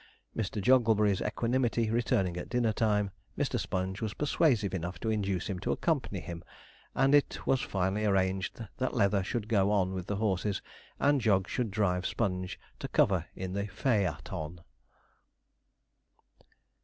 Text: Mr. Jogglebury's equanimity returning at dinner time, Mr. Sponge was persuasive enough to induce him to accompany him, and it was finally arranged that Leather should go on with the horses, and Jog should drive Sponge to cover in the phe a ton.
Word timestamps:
Mr. 0.35 0.59
Jogglebury's 0.59 1.21
equanimity 1.21 1.91
returning 1.91 2.35
at 2.35 2.49
dinner 2.49 2.73
time, 2.73 3.11
Mr. 3.37 3.59
Sponge 3.59 4.01
was 4.01 4.15
persuasive 4.15 4.73
enough 4.73 4.99
to 4.99 5.11
induce 5.11 5.45
him 5.45 5.59
to 5.59 5.71
accompany 5.71 6.19
him, 6.19 6.43
and 6.95 7.13
it 7.13 7.45
was 7.45 7.61
finally 7.61 8.03
arranged 8.03 8.65
that 8.77 8.95
Leather 8.95 9.23
should 9.23 9.47
go 9.47 9.69
on 9.69 9.93
with 9.93 10.07
the 10.07 10.15
horses, 10.15 10.59
and 10.99 11.21
Jog 11.21 11.47
should 11.47 11.69
drive 11.69 12.07
Sponge 12.07 12.59
to 12.79 12.87
cover 12.87 13.27
in 13.35 13.53
the 13.53 13.67
phe 13.67 14.05
a 14.07 14.17
ton. 14.23 14.61